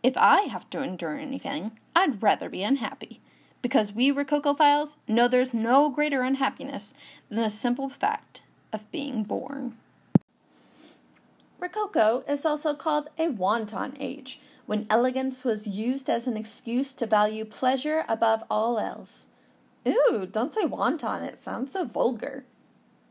if 0.03 0.17
I 0.17 0.43
have 0.43 0.71
to 0.71 0.83
endure 0.83 1.19
anything, 1.19 1.73
I'd 1.95 2.23
rather 2.23 2.49
be 2.49 2.63
unhappy. 2.63 3.21
Because 3.63 3.93
we 3.93 4.13
Rococophiles 4.13 4.97
know 5.09 5.29
there's 5.29 5.55
no 5.55 5.89
greater 5.91 6.23
unhappiness 6.23 6.95
than 7.29 7.43
the 7.43 7.51
simple 7.51 7.89
fact 7.89 8.43
of 8.73 8.91
being 8.91 9.23
born. 9.25 9.77
Rococo 11.59 12.23
is 12.29 12.45
also 12.45 12.75
called 12.75 13.09
a 13.19 13.29
wanton 13.29 13.97
age, 13.99 14.41
when 14.67 14.87
elegance 14.91 15.45
was 15.45 15.67
used 15.67 16.11
as 16.11 16.27
an 16.27 16.37
excuse 16.37 16.93
to 16.95 17.07
value 17.07 17.45
pleasure 17.45 18.05
above 18.09 18.45
all 18.51 18.79
else. 18.79 19.29
Ooh, 19.87 20.29
don't 20.31 20.53
say 20.53 20.65
wanton, 20.65 21.23
it 21.23 21.39
sounds 21.39 21.73
so 21.73 21.85
vulgar. 21.85 22.45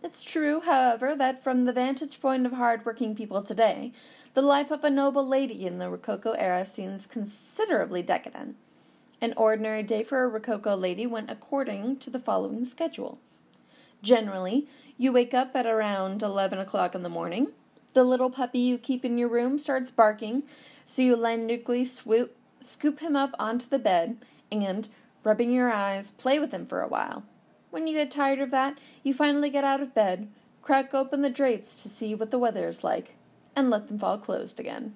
It's 0.04 0.24
true, 0.24 0.62
however, 0.62 1.16
that 1.16 1.44
from 1.44 1.66
the 1.66 1.74
vantage 1.74 2.22
point 2.22 2.46
of 2.46 2.52
hard-working 2.52 3.16
people 3.16 3.42
today, 3.42 3.92
the 4.36 4.42
life 4.42 4.70
of 4.70 4.84
a 4.84 4.90
noble 4.90 5.28
lady 5.28 5.66
in 5.66 5.80
the 5.80 5.90
Rococo 5.90 6.34
era 6.34 6.64
seems 6.64 7.08
considerably 7.08 8.04
decadent. 8.04 8.56
An 9.22 9.34
ordinary 9.38 9.82
day 9.82 10.04
for 10.04 10.24
a 10.24 10.28
Rococo 10.28 10.76
lady 10.76 11.08
went 11.08 11.32
according 11.32 11.98
to 11.98 12.10
the 12.10 12.20
following 12.20 12.66
schedule. 12.66 13.18
Generally, 14.02 14.68
you 14.98 15.12
wake 15.12 15.34
up 15.34 15.56
at 15.56 15.66
around 15.66 16.22
11 16.22 16.60
o'clock 16.60 16.94
in 16.94 17.04
the 17.04 17.10
morning. 17.10 17.48
The 17.94 18.04
little 18.04 18.30
puppy 18.30 18.60
you 18.60 18.78
keep 18.78 19.06
in 19.06 19.18
your 19.18 19.30
room 19.30 19.58
starts 19.58 19.90
barking, 19.90 20.44
so 20.84 21.02
you 21.02 21.16
languidly 21.16 21.86
swoop, 21.86 22.36
scoop 22.62 23.00
him 23.00 23.16
up 23.16 23.32
onto 23.40 23.70
the 23.70 23.80
bed 23.80 24.18
and, 24.52 24.90
rubbing 25.24 25.52
your 25.52 25.72
eyes, 25.72 26.12
play 26.12 26.38
with 26.38 26.52
him 26.52 26.66
for 26.66 26.82
a 26.82 26.88
while. 26.88 27.24
When 27.72 27.88
you 27.88 27.94
get 27.94 28.12
tired 28.12 28.40
of 28.40 28.52
that, 28.52 28.78
you 29.02 29.14
finally 29.14 29.50
get 29.50 29.64
out 29.64 29.82
of 29.82 29.96
bed, 29.96 30.28
crack 30.62 30.94
open 30.94 31.22
the 31.22 31.30
drapes 31.30 31.82
to 31.84 31.90
see 31.90 32.14
what 32.14 32.32
the 32.32 32.40
weather 32.40 32.68
is 32.68 32.84
like, 32.84 33.16
and 33.56 33.70
let 33.70 33.88
them 33.88 33.98
fall 33.98 34.18
closed 34.18 34.60
again. 34.60 34.94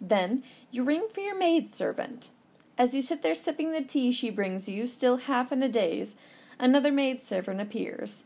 Then 0.00 0.44
you 0.70 0.84
ring 0.84 1.08
for 1.12 1.20
your 1.20 1.36
maid 1.36 1.74
servant. 1.74 2.30
As 2.78 2.94
you 2.94 3.02
sit 3.02 3.22
there 3.22 3.34
sipping 3.34 3.72
the 3.72 3.82
tea 3.82 4.12
she 4.12 4.30
brings 4.30 4.68
you, 4.68 4.86
still 4.86 5.16
half 5.16 5.50
in 5.50 5.64
a 5.64 5.68
daze, 5.68 6.16
another 6.60 6.92
maid 6.92 7.18
servant 7.20 7.60
appears. 7.60 8.24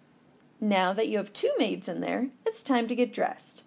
Now 0.61 0.93
that 0.93 1.09
you 1.09 1.17
have 1.17 1.33
two 1.33 1.51
maids 1.59 1.89
in 1.89 2.03
there, 2.03 2.29
it's 2.45 2.63
time 2.63 2.87
to 2.89 2.95
get 2.95 3.15
dressed. 3.15 3.65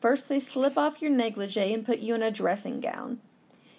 First, 0.00 0.30
they 0.30 0.40
slip 0.40 0.78
off 0.78 1.02
your 1.02 1.10
negligee 1.10 1.74
and 1.74 1.84
put 1.84 1.98
you 1.98 2.14
in 2.14 2.22
a 2.22 2.30
dressing 2.30 2.80
gown. 2.80 3.20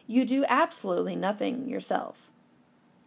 You 0.06 0.26
do 0.26 0.46
absolutely 0.48 1.16
nothing 1.16 1.68
yourself. 1.68 2.30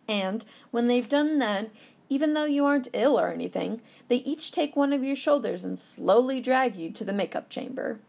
And 0.09 0.45
when 0.73 0.88
they've 0.88 1.09
done 1.09 1.38
that, 1.38 1.71
even 2.09 2.35
though 2.35 2.45
you 2.45 2.67
aren't 2.67 2.88
ill 2.93 3.19
or 3.19 3.33
anything, 3.33 3.81
they 4.09 4.17
each 4.17 4.50
take 4.50 4.75
one 4.75 4.93
of 4.93 5.05
your 5.05 5.17
shoulders 5.17 5.65
and 5.65 5.79
slowly 5.79 6.41
drag 6.41 6.75
you 6.75 6.91
to 6.91 7.05
the 7.05 7.12
makeup 7.12 7.49
chamber. 7.49 8.00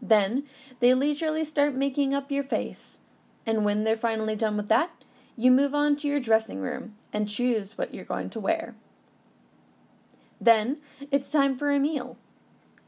Then 0.00 0.44
they 0.78 0.94
leisurely 0.94 1.44
start 1.44 1.74
making 1.74 2.14
up 2.14 2.30
your 2.30 2.44
face, 2.44 3.00
and 3.48 3.64
when 3.64 3.82
they're 3.82 3.96
finally 3.96 4.36
done 4.36 4.58
with 4.58 4.68
that, 4.68 4.90
you 5.34 5.50
move 5.50 5.74
on 5.74 5.96
to 5.96 6.06
your 6.06 6.20
dressing 6.20 6.60
room 6.60 6.94
and 7.14 7.26
choose 7.26 7.78
what 7.78 7.94
you're 7.94 8.04
going 8.04 8.28
to 8.28 8.38
wear. 8.38 8.74
Then 10.38 10.76
it's 11.10 11.32
time 11.32 11.56
for 11.56 11.70
a 11.70 11.78
meal. 11.78 12.18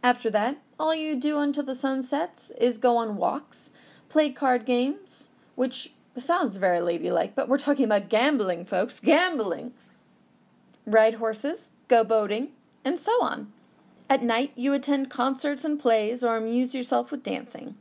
After 0.03 0.29
that, 0.31 0.59
all 0.79 0.95
you 0.95 1.17
do 1.17 1.39
until 1.39 1.65
the 1.65 1.75
sun 1.75 2.03
sets 2.03 2.51
is 2.61 2.77
go 2.77 2.99
on 2.99 3.17
walks, 3.17 3.71
play 4.11 4.29
card 4.29 4.67
games, 4.67 5.31
which 5.55 5.95
sounds 6.19 6.59
very 6.59 6.81
ladylike, 6.81 7.35
but 7.35 7.49
we're 7.49 7.57
talking 7.57 7.87
about 7.87 8.11
gambling, 8.11 8.67
folks, 8.67 9.01
gambling 9.01 9.73
ride 10.85 11.15
horses, 11.15 11.71
go 11.89 12.05
boating, 12.05 12.49
and 12.85 13.01
so 13.01 13.13
on. 13.25 13.51
At 14.11 14.23
night, 14.23 14.53
you 14.57 14.75
attend 14.75 15.09
concerts 15.09 15.65
and 15.65 15.81
plays 15.81 16.23
or 16.23 16.37
amuse 16.37 16.75
yourself 16.75 17.11
with 17.11 17.23
dancing. 17.23 17.77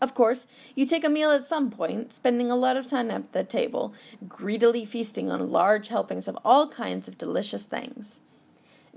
Of 0.00 0.14
course, 0.14 0.46
you 0.74 0.86
take 0.86 1.04
a 1.04 1.08
meal 1.08 1.30
at 1.30 1.44
some 1.44 1.70
point, 1.70 2.12
spending 2.12 2.50
a 2.50 2.56
lot 2.56 2.76
of 2.76 2.86
time 2.86 3.10
at 3.10 3.32
the 3.32 3.42
table, 3.42 3.92
greedily 4.28 4.84
feasting 4.84 5.30
on 5.30 5.50
large 5.50 5.88
helpings 5.88 6.28
of 6.28 6.38
all 6.44 6.68
kinds 6.68 7.08
of 7.08 7.18
delicious 7.18 7.64
things. 7.64 8.20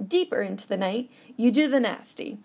Deeper 0.02 0.42
into 0.42 0.68
the 0.68 0.78
night, 0.78 1.10
you 1.36 1.52
do 1.52 1.68
the 1.68 1.80
nasty. 1.80 2.38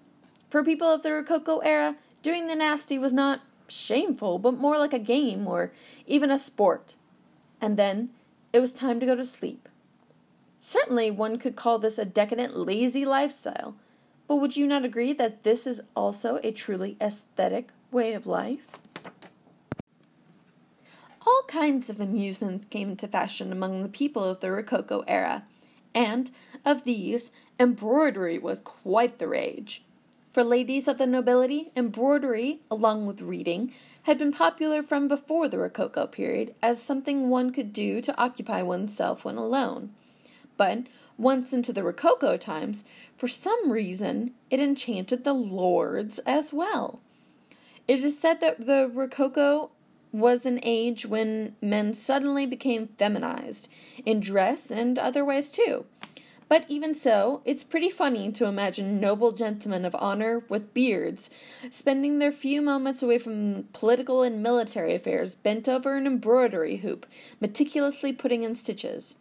For 0.49 0.65
people 0.65 0.89
of 0.89 1.03
the 1.03 1.13
Rococo 1.13 1.59
era, 1.59 1.97
doing 2.23 2.47
the 2.47 2.55
nasty 2.55 2.99
was 2.99 3.13
not 3.13 3.43
shameful, 3.69 4.39
but 4.39 4.59
more 4.59 4.79
like 4.79 4.95
a 4.95 4.99
game 4.99 5.47
or 5.47 5.73
even 6.07 6.31
a 6.31 6.39
sport. 6.39 6.95
And 7.61 7.77
then 7.77 8.11
it 8.53 8.61
was 8.61 8.73
time 8.73 9.01
to 9.01 9.07
go 9.07 9.15
to 9.15 9.25
sleep. 9.25 9.69
Certainly, 10.61 11.11
one 11.11 11.39
could 11.39 11.57
call 11.57 11.79
this 11.79 11.99
a 11.99 12.05
decadent, 12.05 12.57
lazy 12.57 13.05
lifestyle. 13.05 13.77
But 14.27 14.37
would 14.37 14.57
you 14.57 14.67
not 14.67 14.85
agree 14.85 15.13
that 15.13 15.43
this 15.43 15.67
is 15.67 15.83
also 15.95 16.41
a 16.43 16.51
truly 16.51 16.97
aesthetic 17.01 17.69
way 17.97 18.13
of 18.13 18.27
life? 18.27 18.73
All 21.27 21.43
kinds 21.49 21.89
of 21.89 21.99
amusements 21.99 22.67
came 22.67 22.91
into 22.91 23.09
fashion 23.09 23.51
among 23.51 23.83
the 23.83 23.89
people 23.89 24.23
of 24.23 24.41
the 24.41 24.53
Rococo 24.53 25.03
era, 25.09 25.45
and 25.95 26.31
of 26.63 26.85
these, 26.85 27.33
embroidery 27.59 28.39
was 28.39 28.61
quite 28.61 29.19
the 29.19 29.27
rage. 29.27 29.83
For 30.35 30.45
ladies 30.45 30.87
of 30.89 30.99
the 30.99 31.07
nobility, 31.07 31.73
embroidery, 31.75 32.61
along 32.71 33.07
with 33.07 33.23
reading, 33.23 33.73
had 34.03 34.19
been 34.19 34.31
popular 34.31 34.83
from 34.83 35.09
before 35.09 35.49
the 35.49 35.59
Rococo 35.59 36.07
period 36.07 36.55
as 36.63 36.83
something 36.83 37.31
one 37.31 37.51
could 37.51 37.73
do 37.73 38.03
to 38.03 38.21
occupy 38.21 38.61
oneself 38.61 39.25
when 39.25 39.39
alone. 39.39 39.95
But 40.59 40.81
once 41.17 41.55
into 41.55 41.73
the 41.73 41.83
Rococo 41.83 42.37
times, 42.37 42.85
for 43.17 43.27
some 43.27 43.73
reason, 43.73 44.35
it 44.51 44.61
enchanted 44.61 45.25
the 45.25 45.33
lords 45.33 46.19
as 46.27 46.53
well. 46.53 47.01
It 47.89 48.01
is 48.01 48.19
said 48.19 48.41
that 48.41 48.67
the 48.67 48.91
Rococo 48.93 49.71
was 50.13 50.47
an 50.47 50.61
age 50.63 51.07
when 51.07 51.55
men 51.61 51.93
suddenly 51.93 52.47
became 52.47 52.89
feminized, 52.99 53.69
in 54.05 54.21
dress 54.21 54.71
and 54.71 54.99
other 54.99 55.25
ways 55.25 55.51
too. 55.51 55.85
But 56.49 56.65
even 56.69 56.95
so, 56.95 57.43
it's 57.45 57.65
pretty 57.65 57.91
funny 57.91 58.31
to 58.33 58.47
imagine 58.47 59.01
noble 59.01 59.33
gentlemen 59.33 59.85
of 59.85 59.97
honor 59.99 60.45
with 60.49 60.73
beards 60.73 61.29
spending 61.71 62.19
their 62.19 62.31
few 62.31 62.63
moments 62.63 63.03
away 63.03 63.19
from 63.19 63.65
political 63.73 64.23
and 64.23 64.43
military 64.43 64.95
affairs 64.95 65.35
bent 65.35 65.69
over 65.69 65.97
an 65.97 66.07
embroidery 66.07 66.79
hoop, 66.79 67.05
meticulously 67.41 68.13
putting 68.13 68.45
in 68.45 68.55
stitches. 68.55 69.17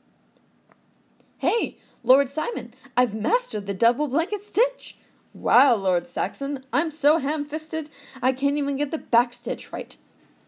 Hey, 1.40 1.78
Lord 2.04 2.30
Simon, 2.30 2.74
I've 2.96 3.16
mastered 3.16 3.66
the 3.66 3.74
double 3.74 4.08
blanket 4.08 4.42
stitch. 4.42 4.98
Wow, 5.36 5.76
Lord 5.76 6.08
Saxon, 6.08 6.64
I'm 6.72 6.90
so 6.90 7.18
ham 7.18 7.44
fisted 7.44 7.90
I 8.22 8.32
can't 8.32 8.58
even 8.58 8.78
get 8.78 8.92
the 8.92 8.98
backstitch 8.98 9.74
right. 9.74 9.98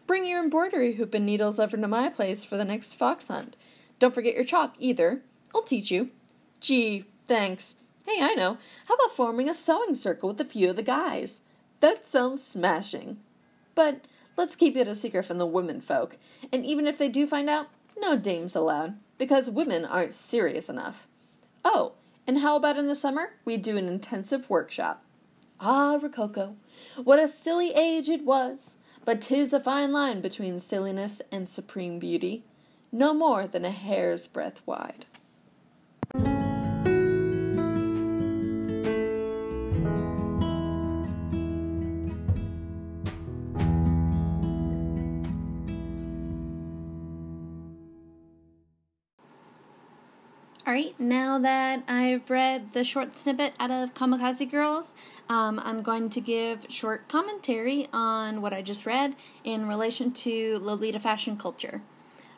Bring 0.06 0.24
your 0.24 0.42
embroidery 0.42 0.94
hoop 0.94 1.12
and 1.12 1.26
needles 1.26 1.60
over 1.60 1.76
to 1.76 1.86
my 1.86 2.08
place 2.08 2.42
for 2.42 2.56
the 2.56 2.64
next 2.64 2.94
fox 2.94 3.28
hunt. 3.28 3.54
Don't 3.98 4.14
forget 4.14 4.34
your 4.34 4.44
chalk 4.44 4.76
either. 4.78 5.20
I'll 5.54 5.60
teach 5.60 5.90
you. 5.90 6.08
Gee, 6.60 7.04
thanks. 7.26 7.76
Hey, 8.06 8.22
I 8.22 8.32
know. 8.32 8.56
How 8.86 8.94
about 8.94 9.14
forming 9.14 9.50
a 9.50 9.52
sewing 9.52 9.94
circle 9.94 10.30
with 10.30 10.40
a 10.40 10.46
few 10.46 10.70
of 10.70 10.76
the 10.76 10.82
guys? 10.82 11.42
That 11.80 12.06
sounds 12.06 12.42
smashing. 12.42 13.18
But 13.74 14.06
let's 14.38 14.56
keep 14.56 14.74
it 14.74 14.88
a 14.88 14.94
secret 14.94 15.26
from 15.26 15.36
the 15.36 15.44
women 15.44 15.82
folk. 15.82 16.16
And 16.50 16.64
even 16.64 16.86
if 16.86 16.96
they 16.96 17.10
do 17.10 17.26
find 17.26 17.50
out, 17.50 17.66
no 17.98 18.16
dames 18.16 18.56
allowed, 18.56 18.94
because 19.18 19.50
women 19.50 19.84
aren't 19.84 20.14
serious 20.14 20.70
enough. 20.70 21.06
Oh, 21.62 21.92
and 22.28 22.38
how 22.38 22.54
about 22.56 22.76
in 22.76 22.86
the 22.86 22.94
summer? 22.94 23.30
We 23.46 23.56
do 23.56 23.78
an 23.78 23.88
intensive 23.88 24.50
workshop. 24.50 25.02
Ah, 25.58 25.98
Rococo, 26.00 26.56
what 27.02 27.18
a 27.18 27.26
silly 27.26 27.72
age 27.72 28.10
it 28.10 28.24
was! 28.24 28.76
But 29.06 29.22
'tis 29.22 29.54
a 29.54 29.60
fine 29.60 29.92
line 29.92 30.20
between 30.20 30.58
silliness 30.58 31.22
and 31.32 31.48
supreme 31.48 31.98
beauty, 31.98 32.44
no 32.92 33.14
more 33.14 33.46
than 33.46 33.64
a 33.64 33.70
hair's 33.70 34.26
breadth 34.26 34.60
wide. 34.66 35.06
All 50.68 50.74
right, 50.74 50.94
now 51.00 51.38
that 51.38 51.82
I've 51.88 52.28
read 52.28 52.74
the 52.74 52.84
short 52.84 53.16
snippet 53.16 53.54
out 53.58 53.70
of 53.70 53.94
Kamikaze 53.94 54.50
Girls, 54.50 54.94
um, 55.26 55.58
I'm 55.64 55.80
going 55.80 56.10
to 56.10 56.20
give 56.20 56.66
short 56.68 57.08
commentary 57.08 57.88
on 57.90 58.42
what 58.42 58.52
I 58.52 58.60
just 58.60 58.84
read 58.84 59.16
in 59.44 59.66
relation 59.66 60.12
to 60.12 60.58
Lolita 60.60 61.00
fashion 61.00 61.38
culture. 61.38 61.80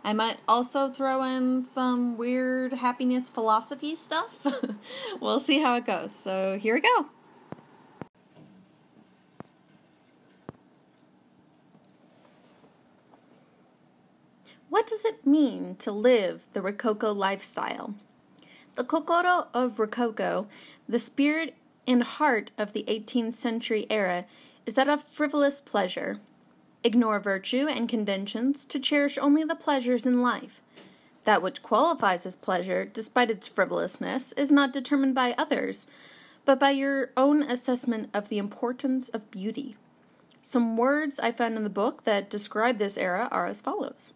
I 0.04 0.12
might 0.12 0.36
also 0.46 0.90
throw 0.90 1.24
in 1.24 1.60
some 1.60 2.16
weird 2.16 2.74
happiness 2.74 3.28
philosophy 3.28 3.96
stuff. 3.96 4.46
we'll 5.20 5.40
see 5.40 5.58
how 5.58 5.74
it 5.74 5.84
goes. 5.84 6.14
So 6.14 6.56
here 6.56 6.74
we 6.74 6.82
go. 6.82 7.06
What 14.68 14.86
does 14.86 15.04
it 15.04 15.26
mean 15.26 15.74
to 15.80 15.90
live 15.90 16.46
the 16.52 16.62
Rococo 16.62 17.12
lifestyle? 17.12 17.96
The 18.80 18.86
kokoro 18.86 19.48
of 19.52 19.78
Rococo, 19.78 20.46
the 20.88 20.98
spirit 20.98 21.54
and 21.86 22.02
heart 22.02 22.50
of 22.56 22.72
the 22.72 22.84
18th 22.84 23.34
century 23.34 23.86
era, 23.90 24.24
is 24.64 24.74
that 24.76 24.88
of 24.88 25.04
frivolous 25.04 25.60
pleasure. 25.60 26.16
Ignore 26.82 27.20
virtue 27.20 27.66
and 27.68 27.90
conventions 27.90 28.64
to 28.64 28.80
cherish 28.80 29.18
only 29.18 29.44
the 29.44 29.54
pleasures 29.54 30.06
in 30.06 30.22
life. 30.22 30.62
That 31.24 31.42
which 31.42 31.62
qualifies 31.62 32.24
as 32.24 32.36
pleasure, 32.36 32.86
despite 32.86 33.30
its 33.30 33.46
frivolousness, 33.46 34.32
is 34.32 34.50
not 34.50 34.72
determined 34.72 35.14
by 35.14 35.34
others, 35.36 35.86
but 36.46 36.58
by 36.58 36.70
your 36.70 37.10
own 37.18 37.42
assessment 37.42 38.08
of 38.14 38.30
the 38.30 38.38
importance 38.38 39.10
of 39.10 39.30
beauty. 39.30 39.76
Some 40.40 40.78
words 40.78 41.20
I 41.20 41.32
found 41.32 41.58
in 41.58 41.64
the 41.64 41.68
book 41.68 42.04
that 42.04 42.30
describe 42.30 42.78
this 42.78 42.96
era 42.96 43.28
are 43.30 43.44
as 43.46 43.60
follows 43.60 44.14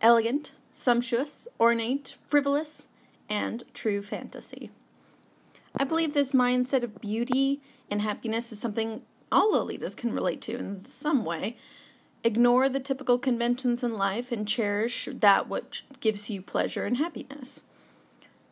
elegant, 0.00 0.52
sumptuous, 0.72 1.46
ornate, 1.60 2.16
frivolous, 2.26 2.86
and 3.28 3.64
true 3.74 4.02
fantasy. 4.02 4.70
I 5.76 5.84
believe 5.84 6.14
this 6.14 6.32
mindset 6.32 6.82
of 6.82 7.00
beauty 7.00 7.60
and 7.90 8.02
happiness 8.02 8.50
is 8.52 8.58
something 8.58 9.02
all 9.30 9.52
Lolitas 9.52 9.96
can 9.96 10.12
relate 10.14 10.40
to 10.42 10.56
in 10.56 10.80
some 10.80 11.24
way. 11.24 11.56
Ignore 12.24 12.68
the 12.68 12.80
typical 12.80 13.18
conventions 13.18 13.84
in 13.84 13.94
life 13.94 14.32
and 14.32 14.48
cherish 14.48 15.08
that 15.12 15.48
which 15.48 15.84
gives 16.00 16.30
you 16.30 16.42
pleasure 16.42 16.84
and 16.84 16.96
happiness. 16.96 17.62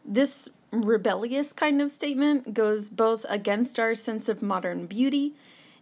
This 0.05 0.49
rebellious 0.71 1.53
kind 1.53 1.81
of 1.81 1.91
statement 1.93 2.55
goes 2.55 2.89
both 2.89 3.25
against 3.29 3.79
our 3.79 3.95
sense 3.95 4.29
of 4.29 4.43
modern 4.43 4.87
beauty 4.87 5.35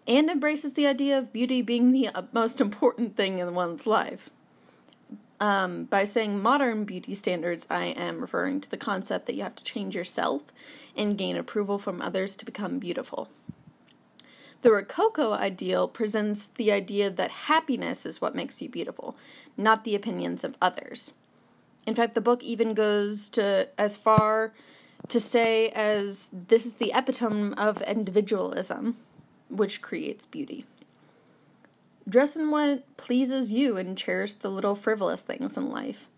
and 0.07 0.31
embraces 0.31 0.75
the 0.75 0.87
idea 0.87 1.19
of 1.19 1.33
beauty 1.33 1.63
being 1.63 1.93
the 1.93 2.11
most 2.33 2.61
important 2.61 3.17
thing 3.17 3.39
in 3.39 3.55
one's 3.55 3.87
life. 3.87 4.31
Um, 5.43 5.87
by 5.87 6.05
saying 6.05 6.41
modern 6.41 6.85
beauty 6.85 7.15
standards, 7.15 7.67
I 7.69 7.87
am 7.87 8.21
referring 8.21 8.61
to 8.61 8.71
the 8.71 8.77
concept 8.77 9.27
that 9.27 9.35
you 9.35 9.43
have 9.43 9.57
to 9.57 9.65
change 9.65 9.93
yourself 9.97 10.45
and 10.97 11.19
gain 11.19 11.37
approval 11.37 11.79
from 11.79 12.01
others 12.01 12.37
to 12.37 12.45
become 12.45 12.79
beautiful. 12.79 13.29
The 14.61 14.71
Rococo 14.71 15.33
ideal 15.33 15.89
presents 15.89 16.47
the 16.47 16.71
idea 16.71 17.11
that 17.11 17.33
happiness 17.33 18.07
is 18.07 18.21
what 18.21 18.37
makes 18.37 18.63
you 18.63 18.69
beautiful, 18.69 19.17
not 19.57 19.83
the 19.83 19.97
opinions 19.97 20.45
of 20.45 20.55
others. 20.63 21.13
In 21.89 21.97
fact, 21.97 22.15
the 22.15 22.21
book 22.21 22.45
even 22.45 22.73
goes 22.73 23.29
to 23.31 23.69
as 23.77 23.97
far 23.97 24.53
to 25.09 25.19
say 25.19 25.71
as 25.71 26.29
this 26.33 26.65
is 26.65 26.75
the 26.75 26.93
epitome 26.95 27.53
of 27.55 27.83
individualism, 27.83 28.97
which 29.49 29.83
creates 29.83 30.25
beauty. 30.25 30.67
Dress 32.09 32.37
in 32.37 32.51
what 32.51 32.97
pleases 32.97 33.53
you 33.53 33.77
and 33.77 33.97
cherish 33.97 34.35
the 34.35 34.51
little 34.51 34.75
frivolous 34.75 35.23
things 35.23 35.57
in 35.57 35.71
life. 35.71 36.09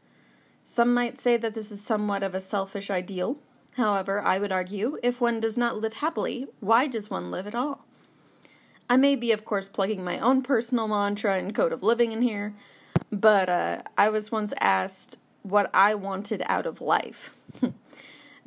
Some 0.62 0.94
might 0.94 1.18
say 1.18 1.37
that 1.37 1.55
this 1.55 1.70
is 1.70 1.83
somewhat 1.83 2.23
of 2.23 2.35
a 2.35 2.40
selfish 2.40 2.90
ideal. 2.90 3.37
However, 3.75 4.23
I 4.23 4.38
would 4.38 4.53
argue 4.53 4.99
if 5.03 5.20
one 5.20 5.40
does 5.40 5.59
not 5.59 5.77
live 5.77 5.94
happily, 5.94 6.47
why 6.61 6.87
does 6.87 7.11
one 7.11 7.31
live 7.31 7.47
at 7.47 7.55
all? 7.55 7.85
I 8.88 8.97
may 8.97 9.16
be, 9.16 9.33
of 9.33 9.44
course, 9.44 9.68
plugging 9.68 10.05
my 10.05 10.18
own 10.18 10.42
personal 10.42 10.88
mantra 10.88 11.37
and 11.37 11.55
code 11.55 11.73
of 11.73 11.83
living 11.83 12.12
in 12.12 12.23
here, 12.23 12.55
but 13.11 13.49
uh, 13.49 13.83
I 13.99 14.09
was 14.09 14.33
once 14.33 14.55
asked 14.61 15.18
what 15.42 15.70
I 15.75 15.94
wanted 15.94 16.42
out 16.47 16.66
of 16.66 16.81
life. 16.81 17.35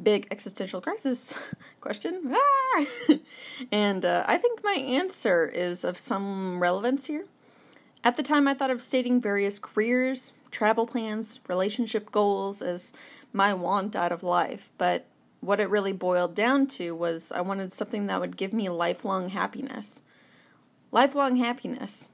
Big 0.01 0.27
existential 0.29 0.81
crisis 0.81 1.37
question. 1.81 2.33
Ah! 2.33 2.85
and 3.71 4.05
uh, 4.05 4.23
I 4.27 4.37
think 4.37 4.63
my 4.63 4.73
answer 4.73 5.45
is 5.45 5.83
of 5.83 5.97
some 5.97 6.61
relevance 6.61 7.07
here. 7.07 7.25
At 8.03 8.15
the 8.15 8.23
time, 8.23 8.47
I 8.47 8.53
thought 8.53 8.71
of 8.71 8.81
stating 8.81 9.19
various 9.19 9.59
careers, 9.59 10.31
travel 10.51 10.85
plans, 10.85 11.39
relationship 11.47 12.11
goals 12.11 12.61
as 12.61 12.93
my 13.33 13.53
want 13.53 13.95
out 13.95 14.11
of 14.11 14.23
life, 14.23 14.69
but 14.77 15.05
what 15.39 15.59
it 15.59 15.69
really 15.69 15.93
boiled 15.93 16.35
down 16.35 16.67
to 16.67 16.95
was 16.95 17.31
I 17.31 17.41
wanted 17.41 17.73
something 17.73 18.07
that 18.07 18.19
would 18.19 18.37
give 18.37 18.53
me 18.53 18.69
lifelong 18.69 19.29
happiness. 19.29 20.01
Lifelong 20.91 21.37
happiness. 21.37 22.09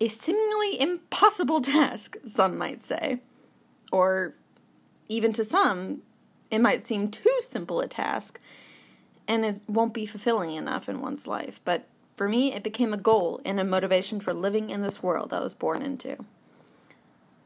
A 0.00 0.08
seemingly 0.08 0.80
impossible 0.80 1.60
task, 1.62 2.16
some 2.24 2.56
might 2.56 2.84
say. 2.84 3.20
Or, 3.92 4.34
even 5.08 5.32
to 5.34 5.44
some, 5.44 6.02
it 6.50 6.60
might 6.60 6.84
seem 6.84 7.10
too 7.10 7.36
simple 7.40 7.80
a 7.80 7.88
task, 7.88 8.40
and 9.28 9.44
it 9.44 9.62
won't 9.66 9.94
be 9.94 10.06
fulfilling 10.06 10.54
enough 10.54 10.88
in 10.88 11.00
one's 11.00 11.26
life. 11.26 11.60
But 11.64 11.86
for 12.16 12.28
me, 12.28 12.52
it 12.52 12.62
became 12.62 12.92
a 12.92 12.98
goal 12.98 13.40
and 13.44 13.60
a 13.60 13.64
motivation 13.64 14.20
for 14.20 14.32
living 14.32 14.70
in 14.70 14.82
this 14.82 15.02
world 15.02 15.32
I 15.32 15.40
was 15.40 15.54
born 15.54 15.82
into. 15.82 16.24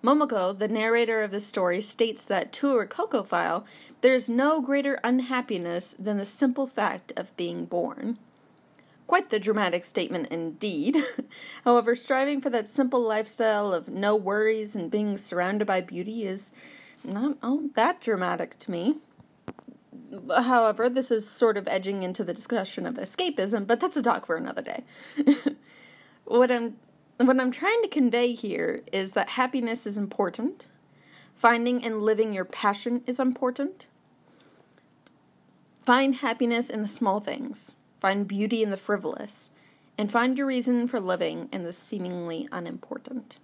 Momoko, 0.03 0.57
the 0.57 0.69
narrator 0.69 1.23
of 1.23 1.31
this 1.31 1.47
story, 1.47 1.83
states 1.83 2.25
that 2.25 2.53
to 2.55 2.71
a 2.71 2.87
Rococophile, 2.87 3.67
there 4.01 4.15
is 4.15 4.31
no 4.31 4.63
greater 4.63 4.99
unhappiness 5.05 5.95
than 5.99 6.17
the 6.17 6.25
simple 6.25 6.67
fact 6.67 7.13
of 7.17 7.37
being 7.37 7.67
born. 7.67 8.19
Quite 9.07 9.29
the 9.29 9.39
dramatic 9.39 9.85
statement 9.85 10.29
indeed. 10.29 10.97
However, 11.65 11.95
striving 11.95 12.41
for 12.41 12.49
that 12.49 12.69
simple 12.69 13.01
lifestyle 13.01 13.75
of 13.75 13.89
no 13.89 14.17
worries 14.17 14.75
and 14.75 14.91
being 14.91 15.19
surrounded 15.19 15.67
by 15.67 15.83
beauty 15.83 16.25
is 16.25 16.53
not 17.05 17.39
all 17.43 17.63
that 17.75 18.01
dramatic 18.01 18.57
to 18.57 18.71
me. 18.71 18.97
However, 20.37 20.89
this 20.89 21.11
is 21.11 21.29
sort 21.29 21.57
of 21.57 21.69
edging 21.69 22.03
into 22.03 22.25
the 22.25 22.35
discussion 22.35 22.87
of 22.87 22.95
escapism, 22.95 23.67
but 23.67 23.81
that's 23.81 23.97
a 23.97 24.03
talk 24.03 24.27
for 24.27 24.37
another 24.37 24.63
day. 24.63 24.85
what 26.25 26.51
I'm 26.51 26.77
what 27.19 27.39
I'm 27.39 27.51
trying 27.51 27.83
to 27.83 27.89
convey 27.89 28.33
here 28.33 28.83
is 28.93 29.13
that 29.13 29.31
happiness 29.31 29.87
is 29.87 29.99
important. 29.99 30.67
Finding 31.35 31.85
and 31.85 32.03
living 32.03 32.33
your 32.33 32.45
passion 32.45 33.03
is 33.07 33.21
important. 33.21 33.87
Find 35.83 36.17
happiness 36.17 36.71
in 36.71 36.83
the 36.83 36.89
small 36.89 37.21
things. 37.21 37.73
Find 38.01 38.27
beauty 38.27 38.63
in 38.63 38.71
the 38.71 38.77
frivolous. 38.77 39.51
And 39.99 40.11
find 40.11 40.39
your 40.39 40.47
reason 40.47 40.89
for 40.89 40.99
living 40.99 41.49
in 41.53 41.63
the 41.63 41.73
seemingly 41.73 42.49
unimportant. 42.51 43.39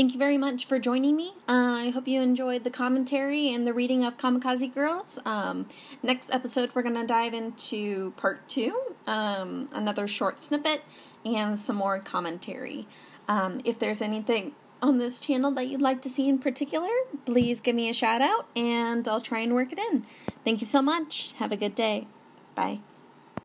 Thank 0.00 0.14
you 0.14 0.18
very 0.18 0.38
much 0.38 0.64
for 0.64 0.78
joining 0.78 1.14
me. 1.14 1.34
Uh, 1.46 1.76
I 1.76 1.90
hope 1.90 2.08
you 2.08 2.22
enjoyed 2.22 2.64
the 2.64 2.70
commentary 2.70 3.52
and 3.52 3.66
the 3.66 3.74
reading 3.74 4.02
of 4.02 4.16
Kamikaze 4.16 4.72
Girls. 4.72 5.18
Um, 5.26 5.68
next 6.02 6.32
episode, 6.32 6.70
we're 6.72 6.80
going 6.80 6.94
to 6.94 7.06
dive 7.06 7.34
into 7.34 8.12
part 8.12 8.48
two, 8.48 8.94
um, 9.06 9.68
another 9.74 10.08
short 10.08 10.38
snippet, 10.38 10.84
and 11.22 11.58
some 11.58 11.76
more 11.76 11.98
commentary. 11.98 12.88
Um, 13.28 13.60
if 13.62 13.78
there's 13.78 14.00
anything 14.00 14.54
on 14.80 14.96
this 14.96 15.20
channel 15.20 15.50
that 15.50 15.68
you'd 15.68 15.82
like 15.82 16.00
to 16.00 16.08
see 16.08 16.30
in 16.30 16.38
particular, 16.38 16.88
please 17.26 17.60
give 17.60 17.76
me 17.76 17.90
a 17.90 17.92
shout 17.92 18.22
out 18.22 18.46
and 18.56 19.06
I'll 19.06 19.20
try 19.20 19.40
and 19.40 19.54
work 19.54 19.70
it 19.70 19.78
in. 19.78 20.06
Thank 20.46 20.62
you 20.62 20.66
so 20.66 20.80
much. 20.80 21.34
Have 21.34 21.52
a 21.52 21.58
good 21.58 21.74
day. 21.74 22.06
Bye. 22.54 22.78